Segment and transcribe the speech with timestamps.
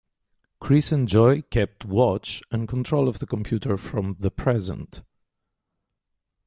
[0.59, 5.03] Chris and Joy kept watch and control of the computer from the present.